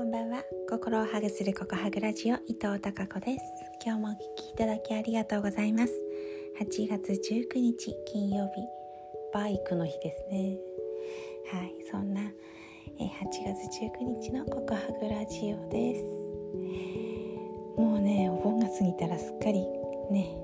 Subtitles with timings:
[0.00, 0.42] こんばんは。
[0.66, 3.44] 心をハグするココハグラジオ伊藤孝子です。
[3.84, 5.92] 今日もお聞きいただきありがとうございます。
[6.58, 8.62] 8月19日金曜日。
[9.34, 10.56] バイクの日ですね。
[11.52, 12.30] はいそんな8
[13.44, 16.02] 月19日のココハグラジオです。
[17.78, 19.60] もうねお盆が過ぎたらすっかり
[20.10, 20.34] ね、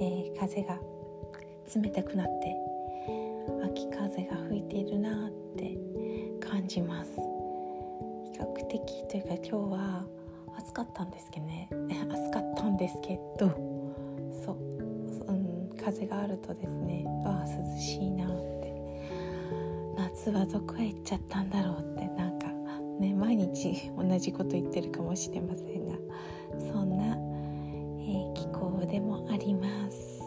[0.00, 0.80] えー、風が
[1.72, 2.56] 冷たくなって
[3.64, 5.78] 秋風が吹いているなって
[6.40, 7.23] 感じます。
[8.78, 10.04] 的というか今日は
[10.58, 11.68] 暑かったんですけどね。
[12.10, 13.50] 暑かったんですけど。
[14.44, 14.56] そう、
[15.28, 17.04] うん、風があるとですね。
[17.24, 18.28] ああ涼しいなっ
[18.60, 18.74] て。
[19.96, 22.08] 夏はどこへ行っちゃったんだろうって。
[22.16, 22.48] なんか
[22.98, 25.94] ね毎日同じこと言ってるかもしれませんが。
[26.58, 27.16] そんな、
[28.00, 30.20] えー、気候でもあります。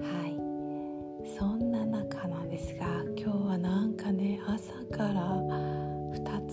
[0.00, 1.28] はい。
[1.38, 2.86] そんな中なんですが
[3.18, 5.67] 今日はなんかね朝から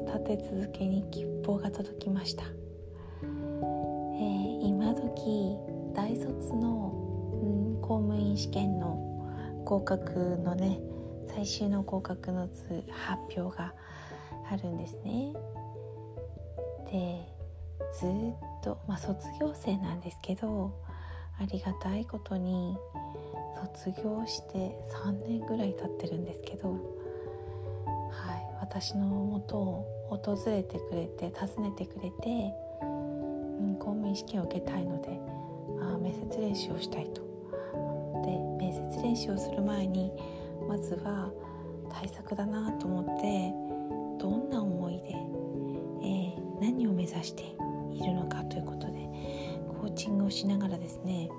[0.00, 5.56] つ立て続けに吉報が届きました、えー、今時
[5.94, 6.92] 大卒の、
[7.42, 10.80] うん、公務員試験の合格のね
[11.28, 13.74] 最終の合格の図発表が
[14.50, 15.32] あるんですね。
[16.90, 17.36] で
[17.98, 18.10] ずっ
[18.62, 20.72] と、まあ、卒業生なんですけど
[21.40, 22.76] ありがたいことに
[23.74, 27.05] 卒業して3年ぐらい経ってるんですけど
[28.68, 32.84] 私のもとを訪れてくれて訪ねてくれて、う
[33.64, 35.20] ん、公務員試験を受けたいので
[35.80, 37.22] あ面接練習をしたいと。
[38.24, 40.10] で面接練習をする前に
[40.68, 41.30] まずは
[41.90, 43.52] 対策だなと思って
[44.20, 45.14] どんな思いで、
[46.02, 47.44] えー、何を目指して
[47.94, 49.08] いるのかということで
[49.80, 51.30] コーチングをしながらですね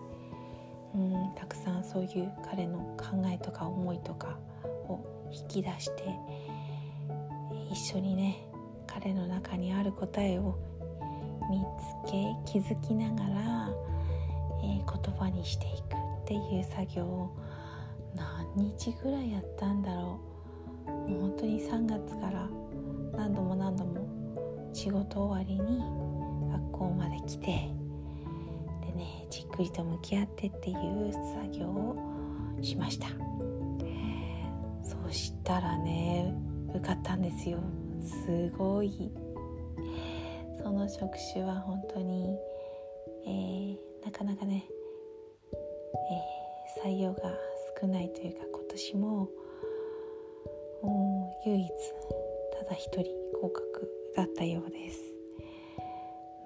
[0.95, 4.39] うんたくさんそういう彼の考えとか思いとか
[4.87, 6.03] を引き出して
[7.77, 8.49] 一緒にね
[8.87, 10.57] 彼の中にある答えを
[11.47, 11.63] 見
[12.03, 13.69] つけ気づきながら、
[14.63, 17.37] えー、言葉にしていくっていう作業を
[18.15, 20.19] 何日ぐらいやったんだろ
[20.87, 20.89] う。
[20.89, 22.49] もう本当に3月から
[23.15, 25.79] 何度も何度も仕事終わりに
[26.51, 31.95] 学校まで来てでねじっくりと向き合ってっていう作業を
[32.59, 33.07] しました。
[34.81, 36.46] そしたらね
[36.77, 37.59] 受かったんですよ。
[38.01, 39.11] すごい。
[40.61, 42.37] その職種は本当に、
[43.25, 44.65] えー、なかなかね、
[45.53, 47.33] えー、採用が
[47.79, 49.29] 少ないというか今年も、
[50.83, 51.69] うん、唯一
[52.59, 53.03] ただ一人
[53.41, 55.01] 合格だったようです。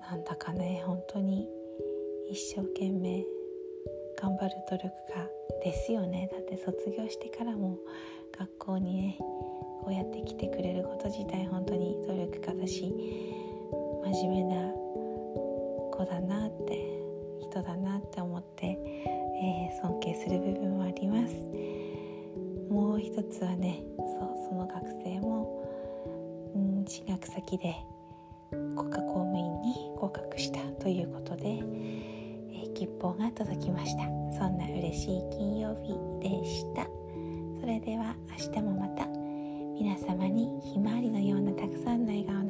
[0.09, 1.47] なんだかね本当に
[2.29, 3.23] 一生懸命
[4.21, 5.27] 頑張る努力が
[5.63, 6.29] ですよね。
[6.31, 7.77] だって卒業してからも
[8.37, 12.93] 学校にねこうやって来てくれること自体本当に努力家だし
[14.03, 14.71] 真面目な
[15.91, 17.01] 子だなって
[17.41, 21.33] 人だなって思って、えー、尊敬する部分はあります。
[22.69, 27.75] もう一つはねそうその学生も、うん、進学先で
[28.51, 31.61] 国家公務員に合格したということで、
[32.81, 34.05] 吉報が届きました。
[34.33, 36.87] そんな嬉しい金曜日でした。
[37.59, 39.05] それでは明日もまた
[39.79, 42.43] 皆様にひまわりのようなたくさんの笑顔